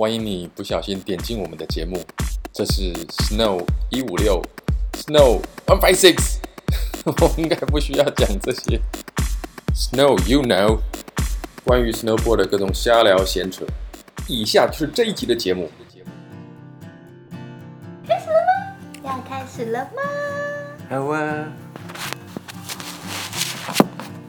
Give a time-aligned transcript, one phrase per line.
[0.00, 2.00] 欢迎你不小心点进我们的节目。
[2.52, 4.40] 这是 Snow 一五六
[4.92, 6.36] ，Snow one five six。
[7.04, 8.80] 我应该不需要讲这些。
[9.74, 10.78] Snow you know，
[11.64, 13.66] 关于 Snowboard 的各种瞎聊闲扯。
[14.28, 15.68] 以下就是这一集的节目。
[18.06, 19.02] 开始了吗？
[19.02, 20.02] 要开始了吗？
[20.88, 21.52] 好啊。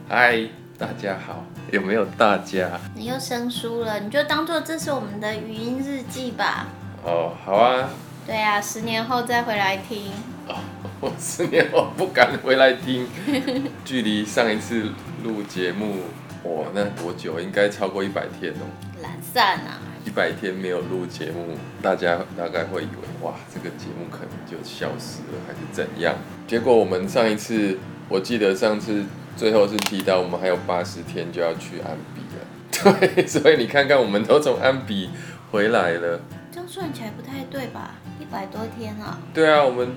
[0.08, 0.48] 嗨，
[0.80, 1.44] 大家好。
[1.70, 2.80] 有没有大家？
[2.94, 6.68] 你又生疏了，你就当做这是我们的语音日记吧。
[7.04, 7.90] 哦，好啊。
[8.26, 10.10] 对啊，十年后再回来听。
[10.48, 10.56] 哦，
[11.02, 13.06] 我 十年后不敢回来听。
[13.84, 14.86] 距离上一次
[15.22, 15.96] 录节目，
[16.44, 17.38] 哇，那多久？
[17.38, 18.64] 应该超过一百天哦。
[19.02, 19.76] 懒散啊！
[20.06, 26.14] 一百天没有录节目，大家大概会以为哇，这个节目可能就消失了，还是怎样？
[26.48, 27.76] 结果我们上一次，
[28.08, 29.04] 我记得上次。
[29.40, 35.08] 最后是提到我们还有八十天就要去安比了， 对，所以你看看我们都从安比
[35.50, 36.20] 回来了，
[36.52, 37.94] 这样算起来不太对吧？
[38.20, 39.18] 一百多天啊。
[39.32, 39.96] 对啊，我们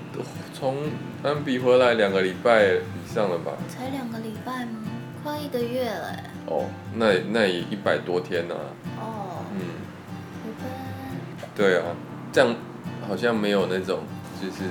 [0.54, 0.78] 从
[1.22, 3.52] 安比回来两个礼拜以上了吧？
[3.68, 4.80] 才两个礼拜吗？
[5.22, 6.16] 快一个月了。
[6.46, 8.54] 哦，那那也一百多天呢。
[8.98, 9.60] 哦，嗯，
[11.54, 11.84] 对啊，
[12.32, 12.56] 这样
[13.06, 14.04] 好像没有那种
[14.40, 14.62] 就是。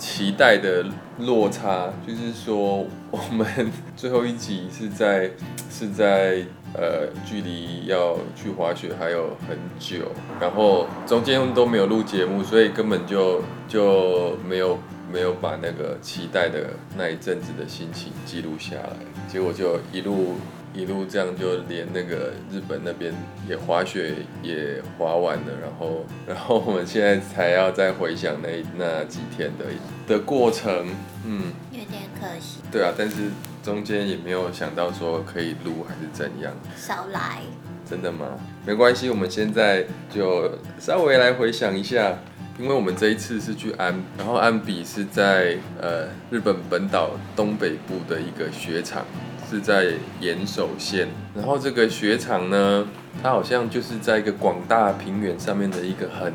[0.00, 0.86] 期待的
[1.18, 3.46] 落差，就是说，我们
[3.94, 5.30] 最后一集是在
[5.70, 9.98] 是在呃，距离要去滑雪还有很久，
[10.40, 14.78] 然后中间都没有录节目，所以根本就就没有
[15.12, 18.96] 没有把那个期待的那一阵子的心情记录下来，
[19.28, 20.36] 结果就一路。
[20.72, 23.12] 一路这样就连那个日本那边
[23.48, 29.64] 也滑雪也滑完了，然后然后我们现在才要再回想那那几天的
[30.06, 30.86] 的过程，
[31.26, 32.60] 嗯，有点可惜。
[32.70, 33.16] 对啊，但是
[33.62, 36.52] 中间也没有想到说可以录还是怎样。
[36.76, 37.40] 少来。
[37.88, 38.38] 真的吗？
[38.64, 42.16] 没关系，我们现在就稍微来回想一下，
[42.56, 49.04] 因为我们这一次是去安，然后安比是在呃日本本岛东北部的一个雪场。
[49.50, 52.86] 是在岩手县，然后这个雪场呢，
[53.20, 56.32] 它好像就是在一个广大平原上面的一个很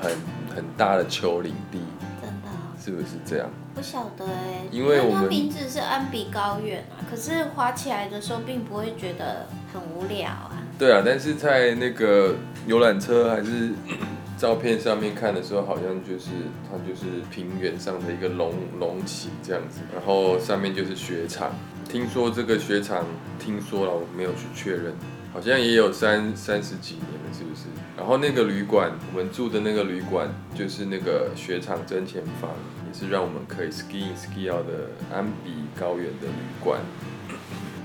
[0.00, 0.12] 很
[0.54, 1.80] 很大的丘陵地，
[2.20, 2.48] 真的，
[2.80, 3.50] 是不是这样？
[3.74, 10.62] 不晓得哎，因为我们它名字是安比高原啊，可是滑起来的时候并不会觉得很无聊啊。
[10.78, 12.36] 对啊，但是在那个
[12.68, 13.70] 游览车还是
[14.38, 16.30] 照片上面看的时候，好像就是
[16.70, 21.50] 它就是平原上的一个隆隆起这样子，然后上面就是雪场。
[21.92, 23.04] 听说这个雪场，
[23.38, 24.94] 听说了，我没有去确认，
[25.30, 27.64] 好像也有三三十几年了，是不是？
[27.98, 32.50] 然后那个旅馆，我们住的那个旅馆，就是那个雪场正前方，
[32.88, 36.80] 也是让我们可以 ski in ski out 的安比高原的旅馆。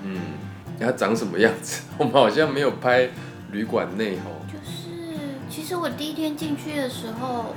[0.06, 0.22] 嗯，
[0.80, 1.82] 它长什么样子？
[1.98, 3.10] 我们好像没有拍
[3.52, 4.40] 旅馆内哦。
[4.48, 5.20] 就是，
[5.50, 7.54] 其实我第一天进去的时候，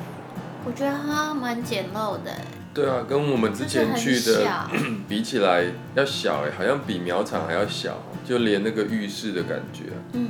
[0.65, 2.33] 我觉得它蛮简陋的。
[2.73, 4.69] 对啊，跟我们之前去的
[5.09, 5.65] 比起来
[5.95, 9.85] 要小哎，好像比苗场还要小，就连那个浴室的感觉。
[10.13, 10.29] 嗯。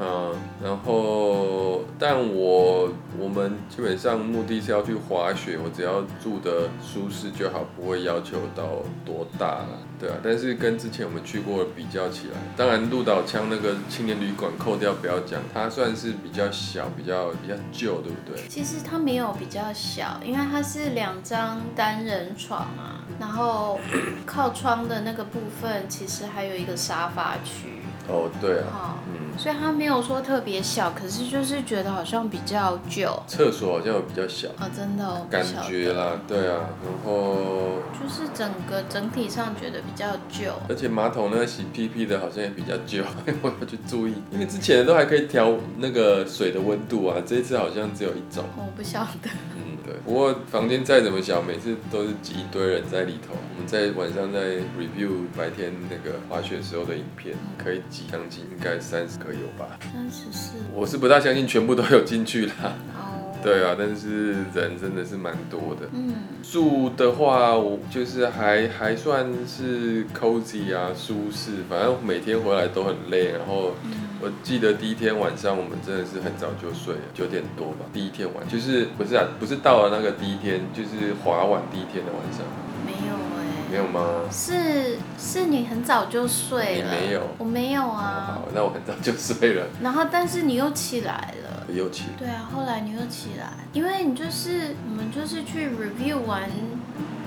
[0.00, 0.32] 啊，
[0.64, 2.88] 然后，但我
[3.18, 10.16] 我们基本上目的是要去滑雪，我只要住的舒适就好，不会要求到多大了，对啊。
[10.24, 18.48] 但是跟之前我们去过的比较起来，当然鹿岛枪那个青年旅馆扣掉不要讲，它算是比较小，比较比较旧，对不对？
[18.48, 23.78] 其实它没有比较小，因为它是两张单人床啊，然后
[24.24, 27.80] 靠窗的那个部分其实还有一个沙发区。
[28.08, 29.09] 哦，对啊，嗯，
[29.40, 33.10] 所以它没有说特别小，可是就是觉得好像比较旧。
[33.26, 43.02] 厕所好像有比较小啊，真的哦，感觉啦，对啊，然后就是整个整体上觉得比较旧，而且马桶那个洗屁屁的好像也比较旧，
[43.40, 49.30] 我 要去注意，因为之前都还可以调那个水的温度啊，这一次好像只有一种，我不晓得。
[49.56, 53.34] 嗯，对，不过房间再怎么小，每次都是挤一堆人在里头。
[53.54, 58.04] 我们在晚上在 review 白天那个滑雪时候的影片，可以挤。
[58.10, 62.74] 将近应该三十个有吧，三十四，我是不大相信全部都有进去啦。
[62.94, 65.88] 哦，对啊，但是人真的是蛮多的。
[65.92, 71.52] 嗯，住的话，我就是还还算是 cozy 啊，舒适。
[71.68, 73.74] 反正每天回来都很累，然后
[74.20, 77.86] 我记得第一天晚上我们真的是很早就睡了，九点多吧。
[77.92, 82.44] 第一天晚就是不是啊，不是到了那个第一天，就是滑完第一天的晚上。
[82.84, 83.29] 没有。
[83.70, 84.00] 没有吗？
[84.30, 86.94] 是是你很早就睡了。
[86.94, 88.24] 你没有，我没有啊。
[88.26, 89.66] 好，好，那我很早就睡了。
[89.82, 91.66] 然后，但是你又起来了。
[91.72, 92.06] 又起。
[92.18, 96.50] 对啊，后来你又起来，因为你就是我们就是去 review 完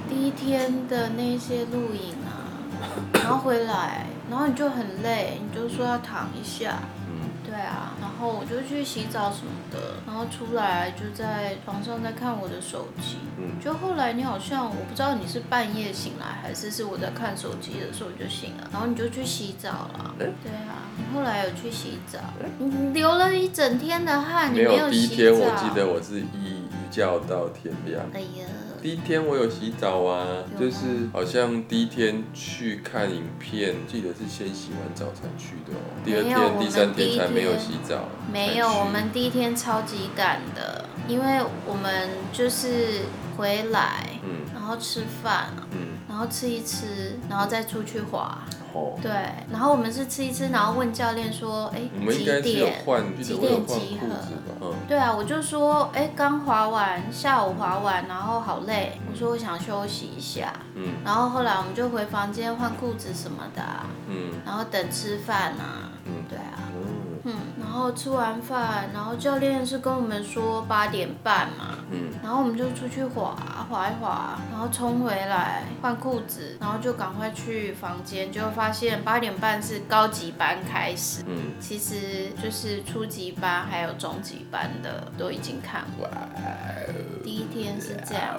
[0.10, 2.51] 第一天的那些录影啊，
[3.13, 6.80] 然后回来，然后你就很累，你就说要躺一下。
[7.53, 7.59] 嗯。
[7.59, 13.17] 对对啊，然后我就去洗澡什么的，然后出来就在床上在看我的手机。
[13.38, 20.15] 嗯，就后来你好像我不知道你是半夜醒来还是是我在看手机的时候就醒了，然后你就去洗澡了。
[20.17, 22.19] 对啊，你后来有去洗澡，
[22.57, 25.15] 你流了一整天的汗，你没有洗澡。
[25.15, 28.03] 第一天我记得我是一一觉到天亮。
[28.13, 28.47] 哎呀。
[28.83, 35.80] 第一天我有洗澡啊，就是好像第一天去看影片，记得是先洗完澡才去的哦。
[36.03, 38.09] 第二天、第三天才没有洗澡。
[38.30, 43.03] 没有，我们第一天超级赶的，因为我们就是
[43.38, 48.38] 回来，嗯，然后吃饭，嗯，然后吃一吃，然后再出去滑。
[48.71, 48.94] Oh.
[49.01, 49.12] 对，
[49.51, 51.81] 然后我们是吃一吃，然后问教练说，哎，
[52.12, 52.44] 几点？
[52.44, 52.54] 几
[53.38, 54.07] 点集合？
[54.62, 60.54] 嗯，对啊，我就说，哎，刚滑完，下午滑完，然后好累，我说我想休息一下。
[60.75, 63.63] 嗯，然后后来我们就回房间换裤子什么的。
[64.07, 65.89] 嗯，然后等吃饭啊。
[66.06, 66.69] 嗯，对啊。
[67.25, 73.36] 嗯，然后吃完饭，然后教练是跟我们说八点半嘛，嗯，然后我们就出去滑
[73.70, 86.12] 滑一滑，然后冲回来换裤子，然后就赶快去房间，就发现八点半是高级班开始，嗯，其实就是初级班还有中级班的都已经看完，
[87.24, 88.38] 第一天是这样。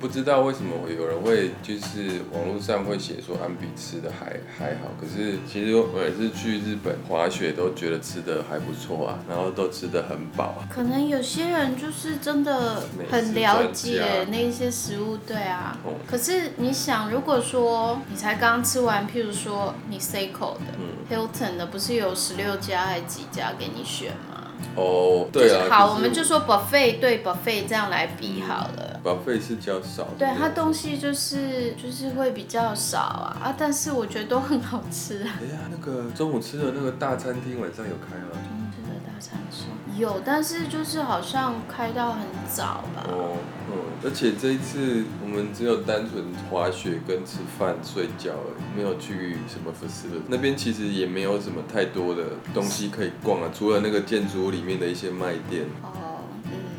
[0.00, 10.64] 不知道为什么会有人会就是网络上会写说安比吃的还还好，可是其实我每次去日本滑雪都觉得吃的还不错啊，然后都吃的很饱啊。
[10.70, 15.76] 可能有些人就是真的很了解那些食物，对啊。
[15.84, 15.92] 哦。
[16.06, 24.46] 可是你想，如果说你才刚吃完，譬如说你 Seiko 的、嗯、Hilton 的，不是有十六家还几家给你选吗？
[24.76, 28.99] 哦，对啊，好，我们就说 buffet 对 buffet 这样来比好了。
[29.04, 35.40] Buffet 是比较少，对，它东西就是就是会比较少啊啊，但是我觉得都很好吃啊。
[35.40, 38.32] 哎呀，那个中午吃的那个大餐厅晚上有开吗？
[38.32, 43.04] 中午吃的大餐厅有，但是就是好像开到很早吧。
[43.08, 43.36] 哦，
[43.70, 50.22] 嗯，而且这一次我们只有单纯滑雪跟吃饭睡觉而已，没有去什么 facility。
[50.28, 52.24] 那边其实也没有什么太多的
[52.54, 55.64] 东西可以逛啊，除了那个建筑物里面的一些卖店。
[55.82, 55.99] 哦，嗯。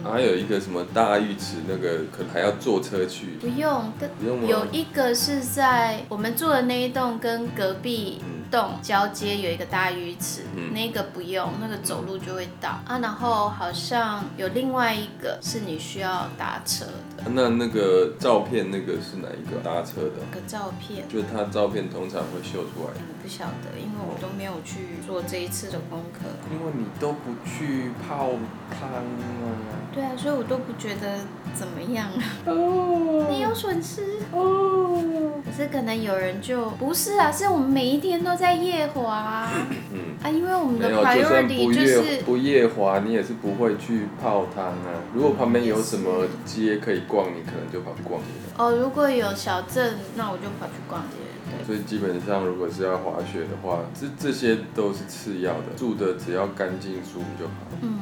[0.04, 3.38] 还有一个什么大浴池，那个可能还要坐车去。
[3.40, 4.48] 不用，不用？
[4.48, 8.22] 有一个是在我们住的那一栋跟隔壁。
[8.52, 13.00] 栋交接有一个大浴池，嗯、那个不用，那个走路就会到啊。
[13.00, 16.84] 然后好像有另外一个是你需要搭车
[17.16, 17.24] 的。
[17.34, 20.20] 那那个照片那个是哪一个搭车的？
[20.30, 22.92] 个照片，就是他照片通常会秀出来。
[22.92, 26.28] 我不晓得，因为我都没有去做这一次的功课。
[26.52, 28.32] 因为你都不去泡
[28.70, 29.81] 汤啊。
[29.94, 31.20] 对啊，所以我都不觉得
[31.54, 32.10] 怎么样。
[32.46, 33.28] 哦。
[33.30, 34.98] 你有损失哦。
[35.46, 38.32] 可是可能有人就不是啊，是我们每一天都。
[38.42, 39.48] 在夜滑，
[39.94, 44.90] 嗯啊，因为我们的 priority 就是不夜滑，你也是不会去泡汤啊。
[45.14, 48.28] 如果旁边有什么街可以逛，你可能就跑去逛街。
[48.58, 51.18] 哦，如果有小镇，那我就跑去逛街。
[51.52, 57.54] 对，所以基本上，如果是要滑雪的话，这这些都是次要的，住的只要干净舒服就好。
[57.82, 58.00] 嗯。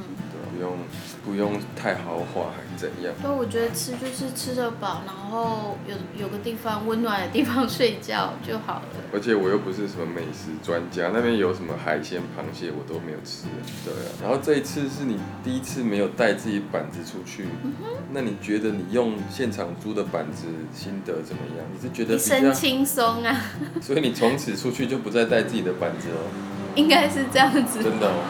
[0.54, 0.78] 不用
[1.26, 3.14] 不用太豪华还是怎样？
[3.22, 8.84] 所以我觉得吃就是吃得饱，然后有有个地方温暖的地方睡觉就好了。
[9.14, 13.46] 而且我又不是什么美食专家，那边有什么海鲜、螃蟹我都没有吃。
[13.86, 17.74] 对啊，然后这一次是你第一次没有带自己板子出去，嗯，
[18.12, 21.66] 那你觉得你用现场租的板子心得怎么样？
[21.74, 23.36] 你是觉得一身轻松啊？
[23.82, 26.30] 所以你从此出去就不再带自己的板子哦？
[26.76, 27.84] 应该是这样子。
[27.84, 28.24] 真的哦。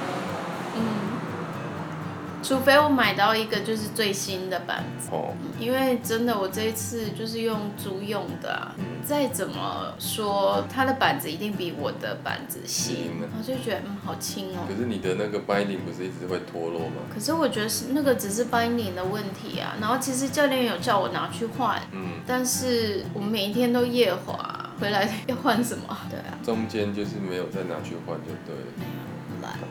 [2.41, 14.65] 除非我买到一个就是最新的板子，哦，因为真的我这一次就是用租用的啊，嗯，再怎么说它的板子一定比我的板子轻，我就觉得嗯好轻哦。
[14.67, 17.03] 可是你的那个 binding 不是一直会脱落吗？
[17.13, 25.98] 可是我觉得是那个只是 binding 的问题啊，然后其实教练有叫我拿去换，嗯，但是我每一天都夜滑，回来要换什么？
[26.10, 28.72] 对啊，中间就是没有再拿去换就对了。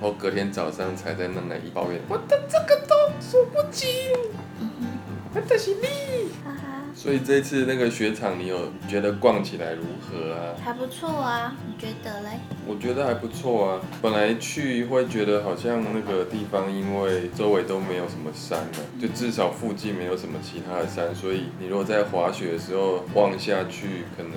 [0.00, 3.88] 然后隔天早上才在那里抱怨，我的这个都数不尽，
[4.61, 4.71] 嗯
[5.35, 5.83] 哼，这是你，
[6.45, 6.83] 哈哈。
[6.95, 10.55] 所以这次那个雪场，你有觉得逛起来如何啊？
[10.64, 12.38] 还不错啊，你觉得嘞？
[12.64, 13.81] 我觉得还不错啊。
[14.00, 24.33] 本来去会觉得好像那个地方，因为周围都没有什么山了，就至少附近没有什么其他的山，所以你如果在滑雪的时候望下去，可能。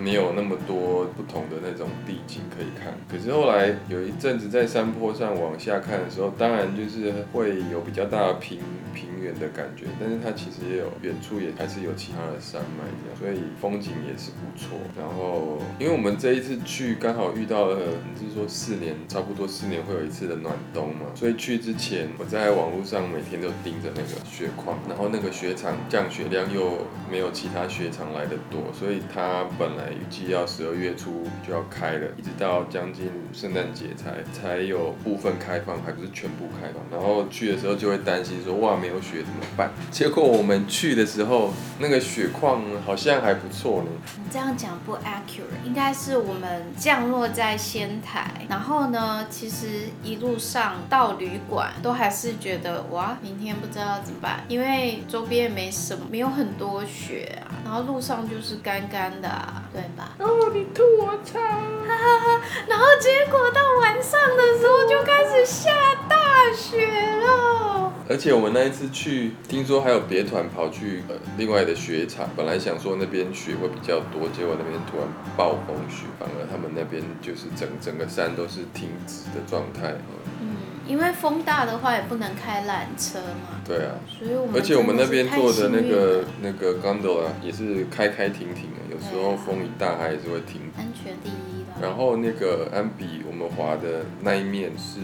[0.00, 2.94] 没有那么多不同的那种地景可以看。
[3.10, 8.58] 可是后来有一阵子在山坡上往下看的时候，当然就是会有比较大的平
[8.94, 14.78] 平原的感觉，但是它其实也有远处也还是有其他的山脉这样，所以风景也是不错。
[14.96, 17.78] 然后因为我们这一次去刚好遇到了，
[18.12, 36.82] 你是说四年差不多四年会有一次的暖冬嘛，所以去之前我在网络上每天都盯着那个雪况，然后那个雪场降雪量又没有其他雪场来的多，所以它本来预计要十二月初就要开了，一直到将近圣诞节才才有部分开放，还不是全部开放。
[36.90, 39.70] 然后去的时候就会担心说，哇，没有雪怎么办？
[39.90, 43.90] 结果我们去的时候，那个雪况好像还不错呢。
[44.16, 60.16] 你这样讲不 accurate，应该是我们降落在仙台，然后呢，其实一路上到旅馆都还是觉得哇，明天不知道怎么办，因为周边也没什么，没有很多雪啊，然后路上就是干干的啊，对吧？
[60.18, 62.40] 哦，你吐我槽，哈哈哈。
[62.66, 65.70] 然后结果到晚上的时候就开始下
[66.08, 66.88] 大雪
[67.20, 75.06] 了，而且我们那一次去，听说还有别团跑去呃另外的雪场，本来想说那边雪会比较多，结果那边突然
[75.36, 79.94] 暴风雪，反而他们那边就是整整个山都是停止的状态。
[80.40, 83.60] 嗯，因为风大的话也不能开缆车嘛。
[83.64, 90.62] 对啊，所以我们而且我们那边坐的那个那个 gondola 也是开开停停的，有时候风一大它也是会停。
[90.76, 91.56] 安全第一。
[91.78, 94.98] 然后那个安比我们滑的那一面是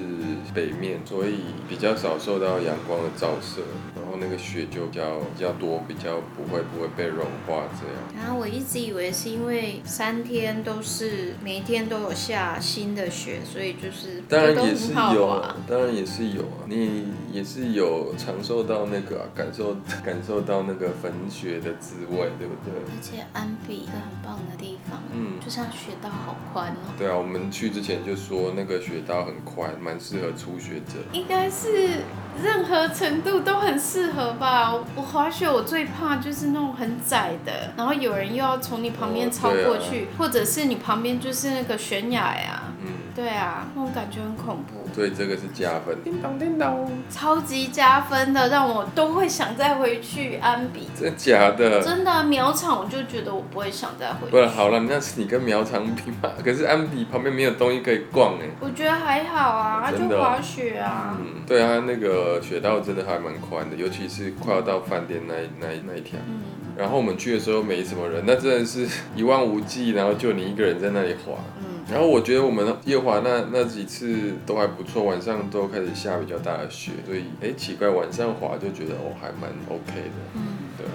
[0.55, 3.61] 北面，所以比较少受到阳光的照射，
[3.92, 7.97] 然后那个雪就比较比较多，比较不会不会被融化这样。
[8.23, 22.75] 然后我一直以为是因为三天都是每一天都有下新的雪，所以就是当然也是有，啊当然也是有啊，你也是有尝受到那个、啊、感受 感受到那个粉雪的滋味，对不对？
[22.85, 26.93] 而且安比一个很棒的地方，嗯，就像雪道好宽哦。
[26.99, 30.99] 对啊，我们去之前就说那个雪道很宽，蛮适合初学者。
[31.13, 32.03] 应该是
[32.43, 34.75] 任何程度都很适合吧。
[34.95, 42.62] 我滑雪我最怕就是那种很窄的，然后有人又要从你旁边超过去，哦啊、或者是你旁边就是那个悬崖呀。
[42.85, 44.89] 嗯，对啊，那种感觉很恐怖。
[44.95, 50.89] 所以这个是加分，叮咚叮咚，超级加分的，让我都会想再回去安比。
[50.95, 51.83] 真的假的？
[51.83, 54.31] 真的，苗场我就觉得我不会想再回去。
[54.31, 56.31] 不是，好了，那是你跟苗场比嘛？
[56.45, 58.47] 可是安比旁边没有东西可以逛哎。
[58.61, 61.17] 我觉得还好啊，就滑雪啊。
[61.19, 66.19] 嗯，对啊，那个雪道真的还蛮宽的，尤其是快要到饭店那那那一条。
[66.27, 66.43] 嗯。
[66.77, 71.35] 然后我们去的时候没什么人，那真的是一望无际，然后就你一个人在那里滑。
[71.59, 71.72] 嗯。
[71.93, 80.41] 然后我觉得我们夜滑那那几次都还不错，晚上都开始下比较大的雪，所以哎奇怪，晚上滑就觉得哦还蛮 OK 的，嗯，
[80.79, 80.87] 对。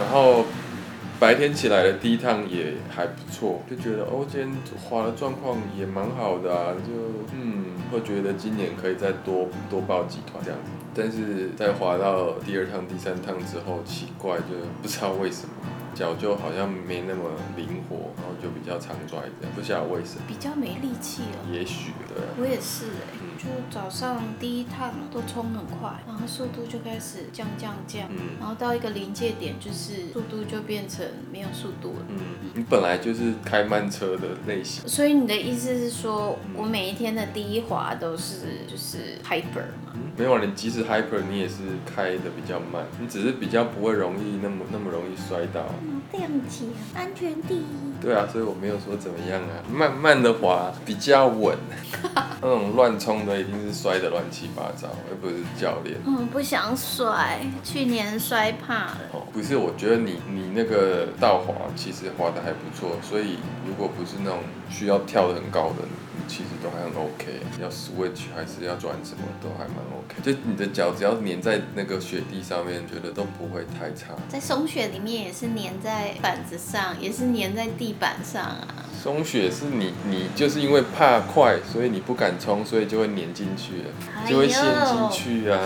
[0.00, 0.44] 然后
[1.18, 4.48] 白天起来的第一趟也还不错，就觉得哦今天
[4.88, 6.92] 滑的状况也蛮好的啊，就
[7.34, 10.70] 嗯会觉得今年可以再多多报几团这样子。
[10.94, 15.54] 但是在滑到第二趟、第三趟之后，奇怪就不知道为什么。
[15.98, 17.24] 脚就好像没那么
[17.56, 20.22] 灵活，然后就比较常拽这样，不晓得为什么。
[20.28, 21.52] 比较没力气了。
[21.52, 22.22] 也许对。
[22.38, 32.06] 我也是哎、就早上第一趟都冲很快，然后速度就开始降降降，嗯、然后到一个临界点，就是速度就变成没有速度了。
[32.08, 32.18] 嗯，
[32.54, 34.86] 你本来就是开慢车的类型。
[34.88, 39.92] 所以你的意思是说，我每一天的第一滑都是就是 hyper 吗？
[39.94, 45.64] 嗯、没有，你即使 hyper，你也是开的比较慢，你只是比较不会容易那么那么容易摔倒。
[46.10, 47.64] 这样子，安全第一。
[48.00, 51.56] 对啊，所以我没有说怎么样啊，慢慢的滑比较稳。
[52.40, 55.96] 那种乱冲的一定是摔得乱七八糟，又不是教练。
[56.06, 58.98] 嗯，不想摔，去年摔怕了。
[59.12, 65.86] 哦，不是，我觉得你你那个倒滑其实滑得还不错，所以如果不是那种需要跳得很高的。
[66.26, 74.12] 其实都还很 OK，要 switch 还是要转什么都还蛮 OK，就你的脚只要粘在那个雪地上面，觉得都不会太差。
[74.28, 78.84] 在松雪里面也是粘在板子上，也是粘在地板上啊。
[79.00, 85.58] 松雪是你你就是因为怕快，所以你不敢冲，所以就会粘进去了，就会陷进去啊。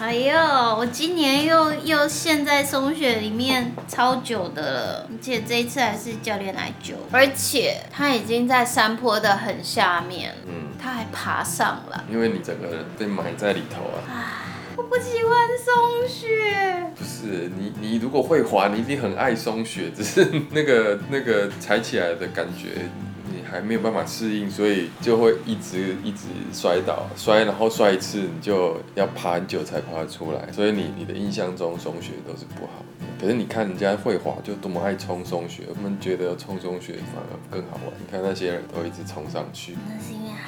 [0.00, 0.34] 哎呦，
[0.76, 10.34] 我今年又又陷在松雪里面超久的了，而且这一次还是教练来救，而且他已经在山坡的很下面。
[10.46, 14.39] 嗯，他还爬上了，因为你整个人被埋在里头啊。
[14.80, 16.90] 我不喜欢松雪。
[16.96, 22.88] 不是你，你如果会滑，你一定很爱松雪，只是那个那个踩起来的感觉，
[23.26, 30.50] 你还没有办法适应，所以就会一直一直摔倒，摔然后摔一次，你就要爬很久才爬得出来。
[30.50, 32.86] 所以你你的印象中松雪都是不好的。
[33.20, 37.92] 可是你看人家会滑就多么爱冲松雪，我们觉得冲松雪反而更好玩。
[37.98, 40.39] 你看那些人都一直冲上去，那是因为他们喜欢速度。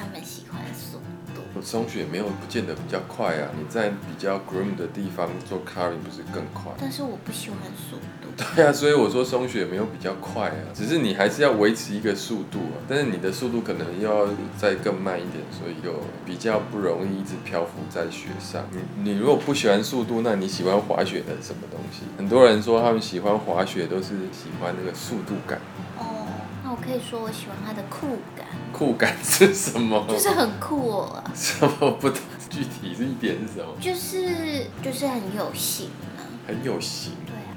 [1.62, 6.72] 松雪没有不见得比较快啊，你在比较 groom 的地方做 carving 不是更快？
[6.78, 8.28] 但是我不喜欢速度。
[8.56, 14.26] 对啊，所以我说松雪没有比较快啊，只是你还是要维持一个速度啊，但是你的速度可能要
[14.56, 18.64] 再更慢一点，所以就比较不容易一直漂浮在雪上。
[18.70, 22.02] 你你如果不喜欢速度，那你喜欢滑雪的什么东西？
[22.16, 25.60] 很多人说他们喜欢滑雪都是喜欢那个速度感。
[25.98, 26.26] 哦，
[26.64, 28.46] 那我可以说我喜欢它的酷感。
[28.72, 30.04] 酷感是什么？
[30.08, 31.24] 就是很酷哦。
[31.34, 32.18] 什么不懂？
[32.50, 33.72] 具体是一点是什么？
[33.80, 36.20] 就是就是很有型啊。
[36.46, 37.12] 很有型。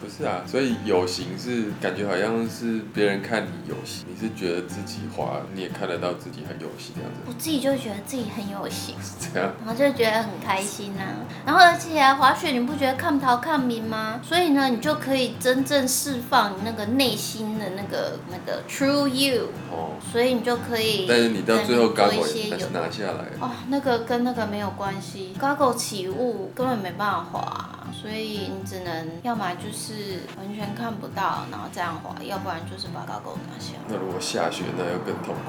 [0.06, 7.18] 不是啊，所以有型是感觉好像是别人看你有型，你是觉得自己滑你也看得到自己很有型这样子。
[7.26, 11.26] 我自己就觉得自己很有型，是 这样，然后就觉得很开心呐、啊。
[11.48, 14.20] 然后而且啊，滑雪你不觉得看不到看明吗？
[14.24, 19.50] 所以呢，你就可以真正释放你那个内心的那个那个 true you。
[19.72, 19.94] 哦。
[20.12, 21.08] 所以你就可以。
[21.10, 23.26] 但是你到最后 goggle 还是拿下来。
[23.40, 27.72] 哦，那个跟那个没有关系，goggle 起雾根本没办法滑。
[28.02, 33.74] 所以你只能要么就是完全看不到，然后这样滑，要不然就是把高狗拿下。
[33.88, 35.42] 那如果下雪，那又更痛苦。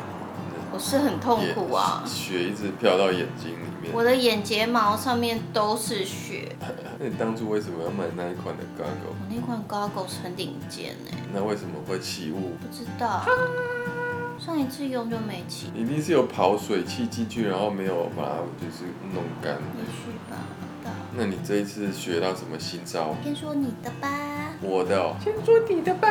[0.73, 3.95] 我是很痛苦啊，雪一直飘到眼睛里面。
[3.95, 6.55] 我的眼睫毛上面都是雪。
[6.99, 9.11] 那你当初为什么要买那一款的高狗？
[9.11, 11.19] 我那款高狗很顶尖哎。
[11.33, 12.57] 那为什么会起雾？
[12.61, 13.25] 不知道，
[14.39, 15.71] 上一次用就没起。
[15.75, 18.85] 一定是有跑水汽进去，然后没有把它就是
[19.15, 19.53] 弄干。
[19.53, 20.16] 也许吧。
[21.19, 23.17] 那你这一次学到什么新招？
[23.25, 24.09] 先说你的吧。
[24.61, 25.17] 我的哦。
[25.25, 26.09] 先说你的吧。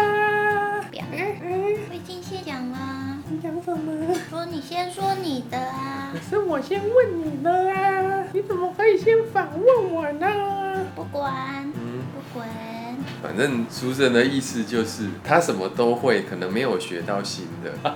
[0.90, 3.18] 表示，我已经先讲了。
[3.30, 4.16] 你讲什么？
[4.30, 6.12] 说你先说你的啊。
[6.12, 10.28] 可是我先问你的啊，你怎么可以先反问我呢？
[10.96, 12.50] 不管，嗯，不管。
[13.26, 17.96] 反正书生的意思就是他什么都会，可能没有学到新的。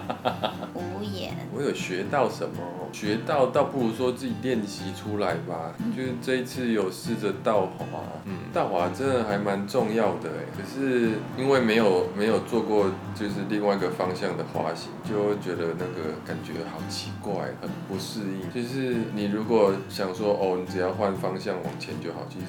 [0.74, 1.36] 无言。
[1.55, 2.55] 我有学到什么？
[2.91, 5.75] 学到倒不如说自己练习出来吧。
[5.95, 7.86] 就是这一次有试着倒滑，
[8.25, 10.45] 嗯，倒滑真的还蛮重要的哎。
[10.57, 18.51] 可是因为没有没有做过就是另外一个方向的滑行，就会觉得那个感觉好奇怪，很不适应。
[18.51, 22.45] 就是你如果想说哦，你只要换方向往前就好，其实。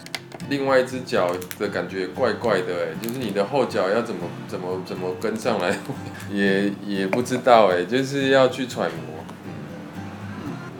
[0.49, 5.79] 另外一只脚的感觉怪怪的哎，就是你的后脚要怎么怎么怎么跟上来，
[6.33, 9.53] 也也不知道哎，就是要去揣摩，嗯，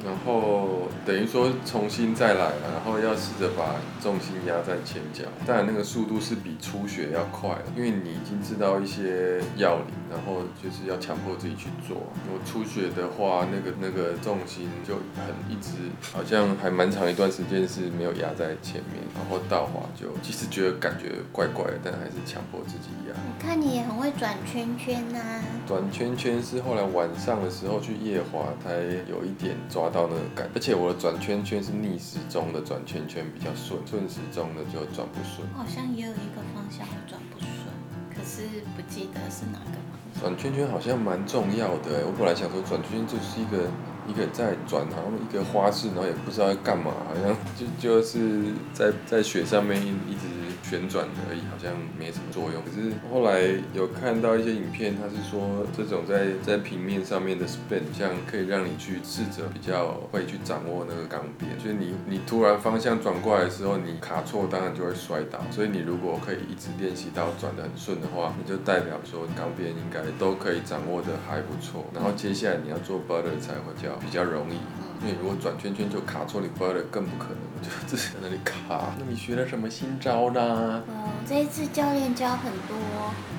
[0.05, 0.89] 然后。
[1.03, 11.97] 等于说重新再来，然后要试着把重心压在前脚，当然那个速度是比初学要快，因为你已经知道一些要领，然后就是要强迫自己去做。
[12.29, 23.15] 我初学的话，那个那个重心就很一直，好像还蛮长一段时间是没有压在前面，然后倒滑就其实觉得感觉怪怪的，但还是强迫自己压。
[23.17, 25.43] 我看你也很会转圈圈呐、啊。
[25.67, 28.77] 转圈圈是后来晚上的时候去夜滑才
[29.09, 31.01] 有一点抓到那个感，而且我的。
[31.01, 35.49] 转圈圈是逆时钟的转圈圈比较顺，顺时钟的就转不顺。
[35.55, 37.73] 好像也有一个方向会转不顺，
[38.15, 39.90] 可是不记得是哪个。
[40.21, 43.65] 转圈圈好像蛮重要的，我本来想说转圈圈就是一个
[44.07, 50.27] 一个在转，好像一个花式，然后也不知道要干嘛，好像就就是在在雪上面一直。
[50.63, 52.63] 旋转而已，好像没什么作用。
[52.63, 53.43] 可是后来
[53.75, 61.59] 有看到一些影片，他是说这种在在平面上面的 spin，像可以让你去试着比较会去掌握那个钢边。
[61.59, 65.41] 所以你你突然方向转过来的时候，你卡错，当然就会摔倒。
[65.51, 71.85] 所以你如果可以一直练习到转的很顺的话，你就代表说钢边应该都可以掌握的还不错。
[71.93, 74.59] 然后接下来你要做 butter 才会叫比较容易。
[75.03, 78.93] 因为如果转圈圈就卡错，你 butter 更不可能，就 自己在那里卡。
[78.99, 80.83] 那你学了什么新招呢？
[80.89, 82.77] 嗯，这一次教练教很多，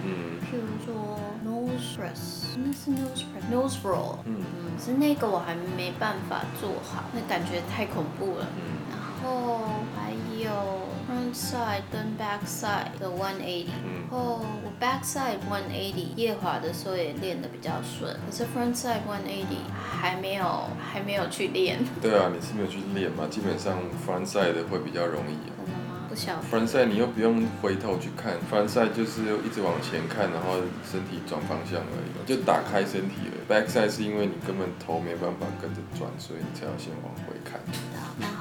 [0.04, 8.48] 嗯，譬如说 nose press，那是 nose press，nose roll，嗯嗯，是那个我还没办法做好，那感觉太恐怖了。
[8.58, 9.60] 嗯，然后
[9.96, 10.12] 还
[10.44, 10.50] 有。
[11.12, 13.68] Front side 跟 back side 的 one eighty，
[14.10, 21.80] 然后我 back side one eighty 夜滑的时候也练得比较顺，可是 front side one eighty 还没有还没有去练。
[22.02, 23.28] 对啊，你是没有去练嘛？
[23.30, 25.36] 基本上 front side 的会比较容易。
[25.36, 26.08] 真的吗？
[26.08, 26.42] 不晓得。
[26.48, 33.44] front side 你又不用回头去看，front side 就是一直往前看，然后身体转方向而已，就打开身体了。
[33.50, 37.60] back side 是因为你根本头没办法跟着转，所以你才要先往回看。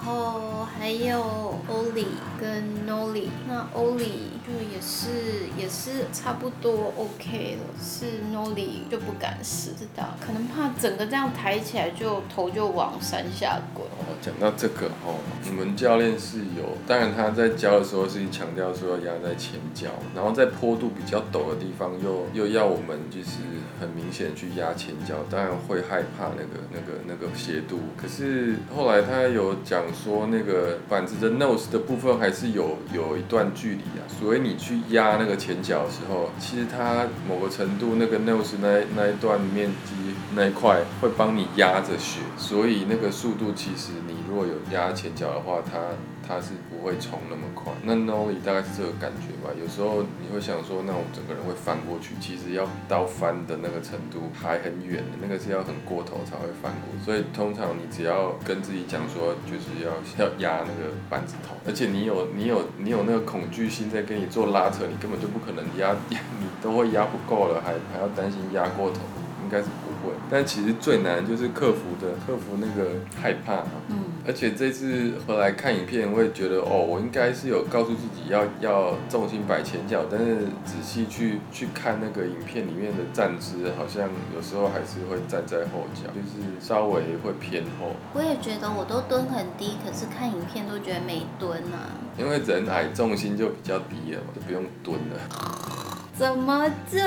[0.03, 2.07] 然后还有 Oli
[2.41, 13.85] 跟 Noli，那 Oli 就也是也是差不多 OK 了，是 Noli 就不敢试，知道可能怕整个这样抬起来就头就往山下滚。
[13.87, 23.37] 哦，讲到这个哦，你们教练是有，当然他在教的时候是强调说要压在前脚，然后在坡度比较陡的地方又又要我们就是
[23.79, 27.81] 很明显去压前脚，当然会害怕那个那个那个斜度。
[27.99, 39.95] 可是后来他有讲说，那个板子的 nose 的部分还是有有一段距离啊，所以你去压那个前脚的时候，其实它某个程度那个 nose 那那一段面积
[40.35, 45.91] 那一块会帮你压着雪，所以那个速度其实你如果有压前脚的话，它
[46.23, 47.73] 它是不会冲那么快。
[47.83, 49.51] 那 nollie 大概是这个感觉吧。
[49.61, 56.95] 有时候你会想说，那我整个人会翻过去，其实要到翻的那个程度还很远，那个是要很过头才会翻过。
[57.05, 59.91] 所以通常你只要跟自己讲说，就是要
[60.23, 69.01] 要压那个板子头，而且你有你有你有那个恐惧心在跟你做拉扯，你根本就不可能压， 你都会压不够了，还还要担心压过头，
[69.43, 70.13] 应该是不会。
[70.31, 73.65] 但其实最难就是克服的，克服那个害怕。
[73.89, 74.05] 嗯。
[74.27, 87.97] 而且这次回来看影片，会觉得哦，我应该是有告诉自己要要重心摆前脚，但是仔细去去看那个影片里面的站姿，好像有时候还是会站在后脚，就是稍微会偏后。
[88.13, 91.89] 我也觉得我都蹲很低，可是看影片都觉得没蹲啊。
[92.19, 95.80] 因为人矮，重心就比较低了嘛，就不用蹲了。
[96.21, 96.99] 怎么这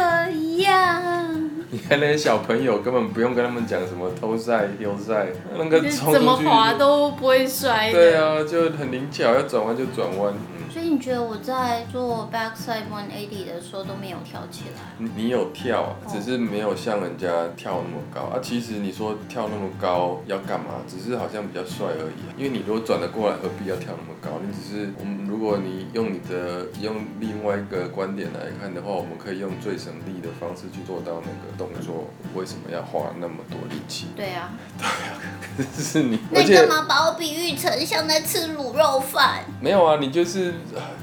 [0.64, 1.52] 样？
[1.70, 7.92] 你看那些小朋友，根本不用跟他们讲什么偷赛、丢赛，那个冲怎么滑都不会摔。
[7.92, 10.34] 对啊，就很灵巧，要转弯就转弯。
[10.72, 14.82] 所以你觉得我在做 backside 180的时候都没有跳起来？
[14.98, 18.42] 你你有跳，只是没有像人家跳那么高啊。
[18.42, 20.82] 其实你说跳那么高要干嘛？
[20.88, 22.42] 只是好像比较帅而已。
[22.42, 24.42] 因为你如果转得过来，何必要跳那么高？
[24.42, 32.08] 你只是我们，如果你用你的用另外一个观点来看的话，我们可以用最省力的方式去做到那个动作。
[32.34, 34.08] 为什么要花那么多力气？
[34.16, 35.20] 对啊，对啊，
[35.56, 39.44] 可是你，那干嘛把我比喻成像在吃卤肉饭？
[39.62, 40.54] 没有啊，你就是。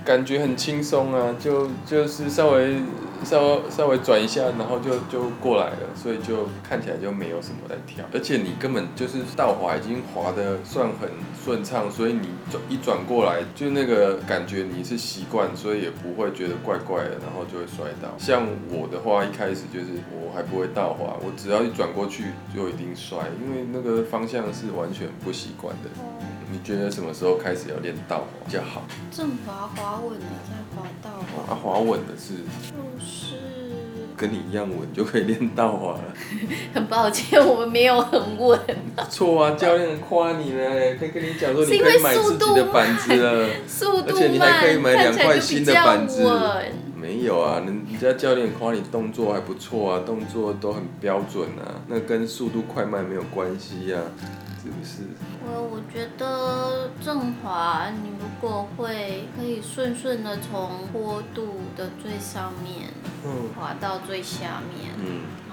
[0.02, 2.80] 感觉很轻松啊，就就是稍微
[3.22, 11.10] 稍微稍微转一下，然后就就过来了，所以就看起来就没有什么在跳，而且你根本就是倒滑已经滑的算很
[11.44, 18.08] 顺畅，所以你转一转过来，就那个感觉你是习惯，所以也不会觉得怪怪的，然后就会摔倒。
[18.18, 22.24] 像我的话，一开始就是我还不会倒滑，我只要一转过去
[22.54, 25.90] 就一定摔，因为那个方向是完全不习惯的。
[26.52, 28.82] 你觉得什么时候开始要练倒滑比较好？
[29.10, 31.52] 正滑滑稳的再滑倒滑。
[31.52, 32.34] 啊，滑稳的是？
[32.34, 33.36] 就是
[34.16, 36.04] 跟你一样稳就可以练倒滑了。
[36.74, 38.58] 很抱歉，我们没有很稳。
[39.08, 46.22] 错啊，教练夸你呢，可以跟你讲说你可以买自己的板子了， 速度慢，而且你还可以买两块新的板子。
[47.00, 53.98] 没有啊，人家教练夸你动作还不错啊，动作都很标准啊，那跟速度快慢没有关系呀。
[54.62, 54.98] 是不是？
[55.42, 62.90] 我我觉得正滑，你如果会可以顺顺的从坡度的最上面，
[63.24, 64.92] 嗯，滑到最下面，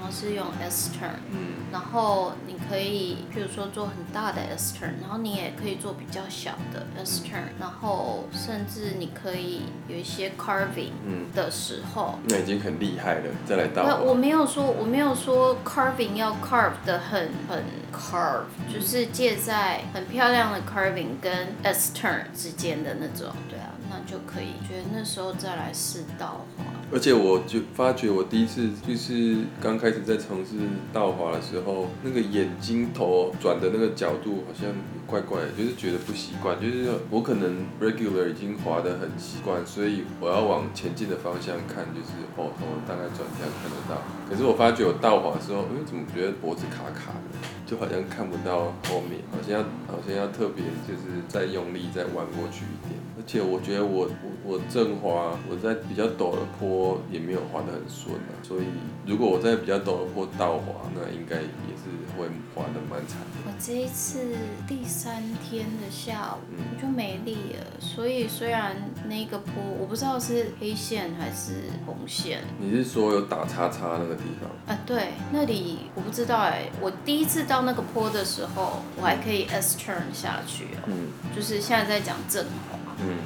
[0.07, 13.97] 后是用 S turn，嗯，然后你可以，比如说做很大的 S turn，然后你也可以做比较小的 S turn，然后甚至你可以有一些 carving，嗯，的时候，嗯，那已经很厉害了，再来倒。
[13.97, 18.87] 我没有说，我没有说 carving 要 carve 的很很 carve，就是。
[18.87, 24.53] 是介在很漂亮的 carving 跟 S turn 之间的那种，对啊，那就可以。
[24.65, 26.63] 觉得那时候再来试倒滑。
[26.89, 30.55] 而且我就发觉，我第一次就是刚开始在尝试
[30.93, 34.69] 倒滑的时候，那个眼睛头转的那个角度好像
[35.05, 36.57] 怪怪的，就是觉得不习惯。
[36.61, 44.01] 就是我可能 regular 已经滑得很习惯，所以我要往前进的方向看，就是哦，头大概转一下看得到。
[44.29, 47.37] 可是我发觉我倒滑的时候，哎，怎么觉得脖子卡卡的？
[47.65, 52.97] 就好像看不到后面，好像要好像要特别就是再用力再弯过去一点。
[53.17, 58.31] 而且我觉得我我我正滑，我在比较陡的坡也没有滑得很顺啊。
[58.41, 58.63] 所以
[59.05, 63.43] 如果我在比较陡的坡倒滑，那应该也是会滑得蛮惨的。
[63.45, 64.19] 我这一次
[64.65, 68.77] 第三天的下午我就没力了，所以虽然
[69.09, 72.43] 那个坡我不知道是黑线还是红线。
[72.61, 74.75] 你是说有打叉叉那个地方？
[74.75, 77.67] 啊，对，那里我不知道哎，我第一次到。
[77.67, 83.17] 那个坡的时候，我还可以 S turn 下去哦，嗯，就是现在在讲正滑，嗯，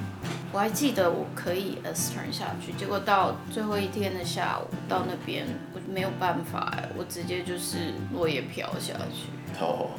[0.52, 9.92] 我还记得我可以 S turn 下去，结果到最后一天的下午到那边，我没有办法哎，我直接就是落叶飘下去，哦，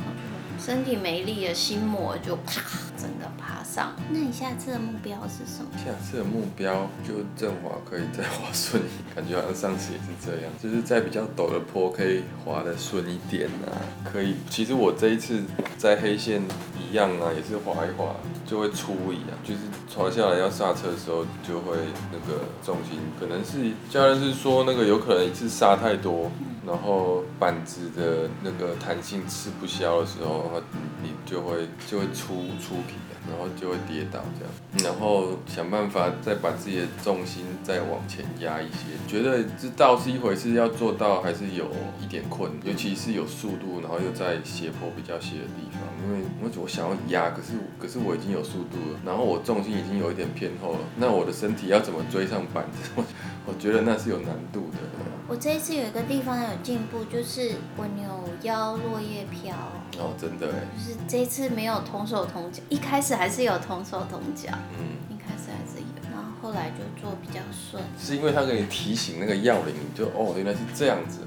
[0.58, 2.62] 身体没力了，心魔就啪
[2.96, 3.92] 整个爬上。
[4.10, 5.70] 那你下次的目标是什么？
[5.76, 13.74] 下次的目标就正滑可以再滑顺一点，感觉好像上次也是这样，就是在比较陡的坡可以滑得顺一点啊。
[14.12, 15.42] 可以，其实我这一次
[15.76, 16.42] 在黑线
[16.78, 18.14] 一样啊，也是滑一滑
[18.46, 19.60] 就会出一样，就是
[19.96, 21.76] 滑下来要刹车的时候就会
[22.12, 26.30] 那个重心，可能是教练是说那个有可能一次刹太多。
[26.66, 30.62] 然后板子的那个弹性吃不消的时候，
[31.02, 32.94] 你就会就会出出皮，
[33.28, 34.52] 然后就会跌倒这样。
[34.84, 38.94] 然后想办法再把自己的重心再往前压一些。
[39.08, 41.66] 觉得这倒是一回事，要做到还是有
[42.00, 45.82] 一点困难，尤其是有速度，然后又在斜坡比较斜的地方。
[46.04, 52.90] 因为我我想要压，可是可是我已经有速度了，然后我重心已经有一点偏后了，那我的身体要怎么追上板子？
[52.96, 53.04] 我
[53.46, 54.78] 我觉得那是有难度的。
[55.28, 58.04] 我这一次有一个地方有进步，就是我扭
[58.42, 59.54] 腰落叶飘。
[59.98, 60.66] 哦，真的哎。
[60.76, 64.50] 就是这一次没有同手同脚，一开始还是有同手同脚。
[64.78, 64.98] 嗯。
[65.08, 67.82] 一开始还是有，然后后来就做比较顺。
[67.98, 71.20] 是因为他给你提醒那个要领，你就哦，原来是这样子。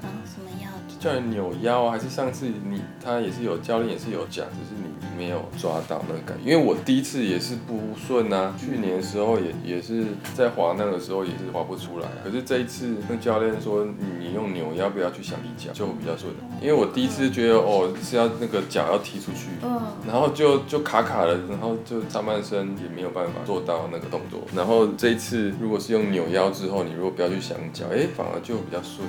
[1.06, 4.86] 要扭腰，还是上次你他也是有教练也是有讲，只是你。
[5.16, 8.54] 没有抓到那个感觉，因为我第一次也是不顺啊。
[8.58, 13.86] 去年的时候也也是在滑那个时候也是滑不出来，可是这一次那教练说
[14.18, 29.08] 你用扭腰不要去想踢脚就比较顺，因为我第一次觉得哦是要那个脚要踢出去，嗯然后就就卡卡了，然后就上半身也没有办法做到那个动作，然后这一次如果是用扭腰之后，你如果不要去想脚，哎，反而就比较顺。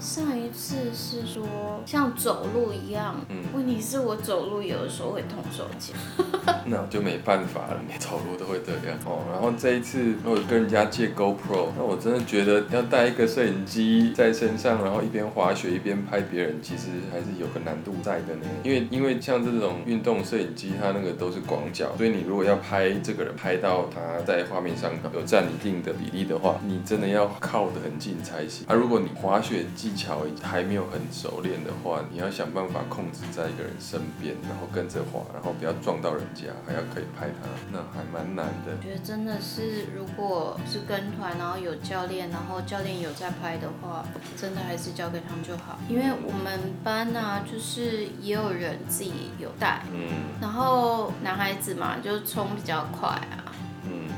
[0.00, 1.46] 上一次是说
[1.84, 5.94] 像走路一样，嗯，问题是我走路有的时候会痛手脚，
[6.66, 9.20] 那就没办法了，你走路都会这样哦。
[9.32, 18.46] 然后这一次我跟人家借 GoPro，那我真的觉得要带一个摄影机在身上，然后一边滑雪一边拍别人，其实还是有个难度在的呢。
[18.62, 28.64] 因为因为像这种运动摄影机，它那个都是广角，所以你如果要拍这个人，拍到他在画面上有占一定的比例的话，你真的要靠得很近才行。
[28.68, 38.76] 而、啊、如果你滑雪机技巧还没有很熟练的话，你要想办法控制在一个人身边，然后跟着滑，然后不要撞到人家，还要可以拍他，那还蛮难的。
[38.76, 44.04] 我觉得真的是，如果是跟团，然后有教练，然后教练有在拍的话，
[44.36, 45.78] 真的还是交给他们就好。
[45.88, 50.06] 因为我们班呢、啊，就是也有人自己有带，嗯，
[50.38, 54.10] 然后男孩子嘛，就冲比较快啊，嗯，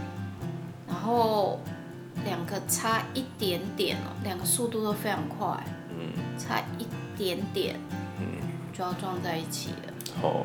[0.89, 1.61] 然后。
[2.25, 7.77] 两个差一点点哦，两个速度都非常快，嗯，差一点点，
[8.19, 8.27] 嗯，
[8.73, 9.93] 就要撞在一起了。
[10.23, 10.45] 哦，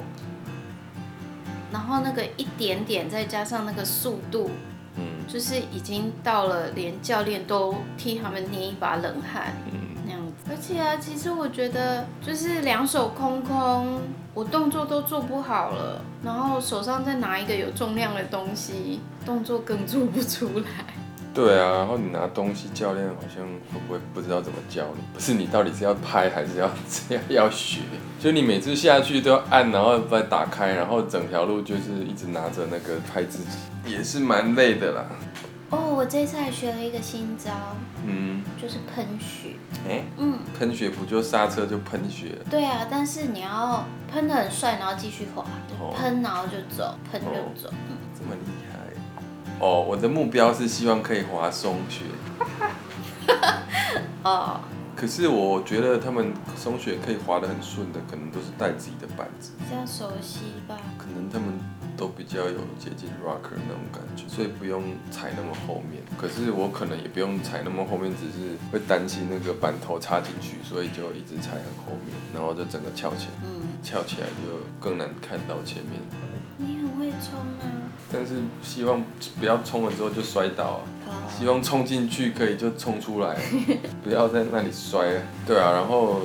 [1.72, 4.50] 然后那个一点点再加上那个速度，
[4.96, 10.34] 嗯，就是已经到了连教练都替他们捏一把冷汗，嗯，那样子。
[10.50, 14.02] 而且啊，其实我觉得就是两手空空，
[14.34, 20.95] 我动作都做不好了，然后手上再拿一个有重量的东西，动作更做不出来。
[21.36, 25.04] 对啊，然后你拿东西，教练好像会不会不知道怎么教你？
[25.14, 27.82] 不是你到底是要拍还是要这样 要学？
[28.18, 35.06] 就你每次下去都要按，然后再打开，然后整条路就是一直拿着那个拍自己，也是蛮累的啦。
[35.72, 37.52] 哦，我这次还学了一个新招，
[38.06, 39.56] 嗯，就是喷雪。
[39.90, 42.38] 哎，嗯，喷雪不就刹车就喷雪？
[42.50, 45.44] 对啊，但是你要喷得很帅，然后继续滑，
[45.98, 48.75] 喷然后就走，喷就走，嗯，这么厉害。
[49.60, 52.06] 哦，我的目标是希望可以滑松雪。
[54.24, 54.60] 哦。
[54.96, 59.52] 可是我觉得他们松雪可以滑得很顺的，可能都是带自己的板子。
[59.60, 60.78] 比较熟悉吧。
[60.98, 61.60] 可能他们
[61.98, 66.02] 都比较有接近 rocker 那种感觉，所以不用踩那么后面。
[66.18, 73.34] 可是我可能也不用踩那么后面，只是会担心那个板头插进去，所以就一直踩很后面，然后就整个翘起来。
[73.44, 73.68] 嗯。
[73.84, 76.00] 翘起来就更难看到前面。
[77.12, 77.66] 冲啊。
[78.12, 79.04] 但是希望
[79.40, 81.26] 不要冲了之后就摔倒啊！
[81.28, 83.36] 希望冲进去可以就冲出来，
[84.04, 85.22] 不要在那里摔。
[85.46, 86.22] 对啊，然后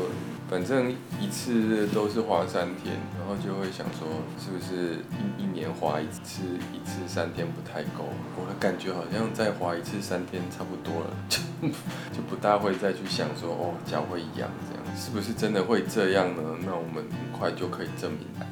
[0.49, 4.07] 反正一次都是滑三天，然后就会想说，
[4.39, 4.99] 是不是
[5.39, 8.05] 一一年滑一次一次三天不太够？
[8.37, 11.39] 我的感觉好像再滑一次三天差不多了，就
[12.15, 16.43] 就不大会再去想说，哦，脚会痒这样，是不是真的会这样呢？
[16.65, 18.47] 那我们很快就可以证明了。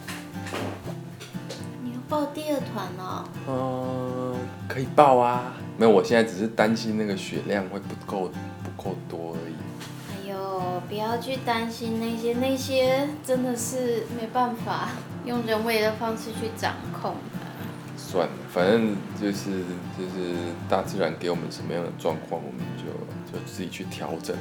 [2.09, 4.35] 报第二团了，嗯，
[4.67, 5.53] 可以报啊。
[5.77, 8.31] 没有，我现在只是担心那个血量会不够
[8.65, 9.55] 不够多而已。
[10.11, 14.89] 哎呦，不要去担心那些，那些真的是没办法
[15.25, 17.39] 用人为的方式去掌控的。
[17.97, 19.63] 算了，反正就是
[19.99, 20.35] 就是
[20.69, 22.85] 大自然给我们什么样的状况，我们就
[23.31, 24.35] 就自己去调整。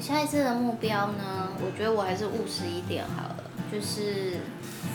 [0.00, 1.48] 下一次的目标呢？
[1.60, 3.41] 我觉得我还是务实一点好了。
[3.72, 4.36] 就是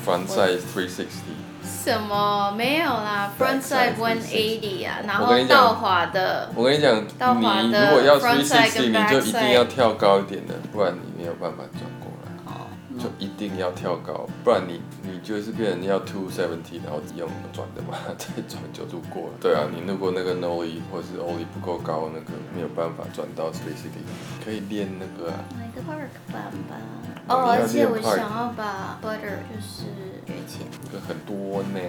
[0.06, 1.34] frontside three sixty。
[1.64, 6.50] 什么没有啦，frontside one eighty 啊，然后倒滑的。
[6.56, 12.32] 我跟你讲，你如果要 three sixty，你就一定要跳高一点的，不然你没有办法转过来。
[12.46, 12.68] 哦。
[13.00, 19.34] 就一定要跳高，不然你你就是变成要 two seventy，然后用转的嘛， 再转就度过了。
[19.42, 24.04] 对啊，你如果那个 nollie 或是 ollie 不够高，那个没有办法转到 three sixty，
[24.44, 25.40] 可以练那个啊。
[25.58, 26.76] 买个 park 板吧。
[27.28, 29.84] 哦，而且我想要把 butter 就是
[30.26, 30.70] 学起来。
[30.86, 31.80] 这个很多呢。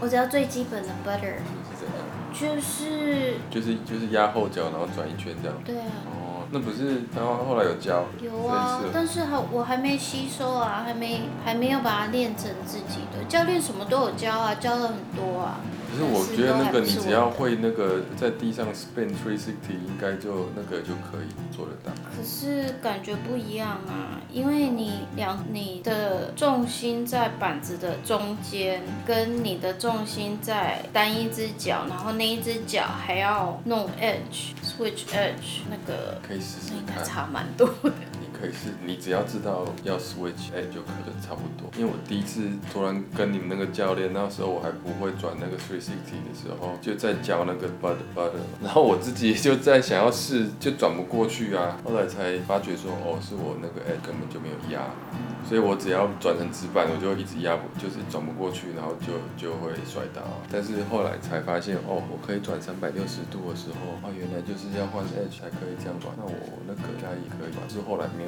[0.00, 1.36] 我只要最基本的 butter。
[1.68, 1.96] 是怎样？
[2.32, 3.34] 就是。
[3.50, 5.58] 就是就是压后脚，然后转一圈这样。
[5.64, 5.86] 对啊。
[6.06, 8.04] 哦，那不是，然后后来有教。
[8.22, 13.24] 有啊，但是还我还没吸收啊，还没还没有把它练成自己的。
[13.28, 15.60] 教练什么都有教啊，教了很多啊。
[15.88, 21.92] 可是我觉得那个你只要会那个在地上 spin three sixty，应该就那个就可以做得到。
[22.16, 37.92] 可是感觉不一样啊，因为你两你的重心在板子的中间，跟你的重心在单一只脚，然后那一只脚还要弄 edge switch edge 那个，可以试试看，应该差蛮多的。
[38.38, 41.70] 可以是，你只要知道要 switch，哎，就可能差不多。
[41.78, 51.80] 因为我第一次突然跟你们那个教练，那时候我还不会转那个 three sixty 的时候，就在教那个 butt butter，然后我自己就在想要试，就转不过去啊。
[51.82, 54.84] 后来才发觉说，哦，是我那个哎根本就没有压，
[55.48, 60.20] 所以我只要转成直板，我就一直压不，就是转不过去，然后就就会摔倒。
[60.52, 66.12] 但是后来才发现，哦，我可以转三百六十度的时候，哦，原来就是要换 edge 才可以这样转。
[66.20, 66.36] 那我
[66.68, 67.64] 那个压也可以吧？
[67.68, 68.25] 是后来没。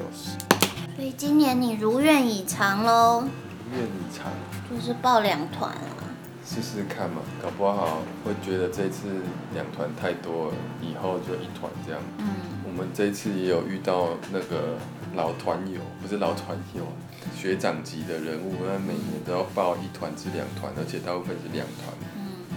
[0.95, 3.23] 所以今年你如愿以偿喽！
[3.71, 4.31] 如愿以偿，
[4.69, 5.95] 就是报两团啊。
[6.45, 9.21] 试试看嘛，搞不好会觉得这次
[9.53, 12.01] 两团太多了，以后就一团这样。
[12.17, 12.25] 嗯，
[12.65, 14.77] 我们这次也有遇到那个
[15.15, 16.81] 老团友，不是老团友，
[17.37, 21.93] 学长级的人物，那每年都要报一团至两团，而且大部分是两团。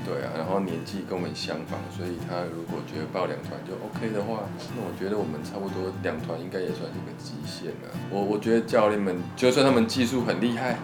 [0.05, 4.43] 对啊，然后年纪跟我们相仿，所以他如果觉得报两团就 OK 的话，
[4.77, 7.95] 那我觉得我们差不多两团应该也算是个极限了。
[8.11, 10.77] 我我觉得教练们就算他们技术很厉害，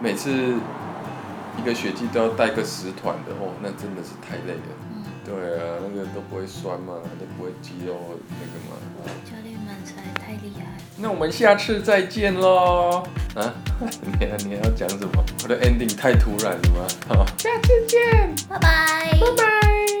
[0.00, 0.30] 每次
[1.58, 4.72] 一个学季都要带个十团的哦，那真的是太累了。
[4.94, 7.94] 嗯，对啊，那个都不会酸嘛，都不会肌肉
[8.38, 8.78] 那个嘛。
[11.00, 13.02] 那我们下次再见喽。
[13.34, 13.54] 啊，
[14.20, 15.24] 你还你还要讲什么？
[15.44, 16.86] 我的 ending 太突然了吗？
[17.08, 19.97] 好，下次见，拜拜，拜拜。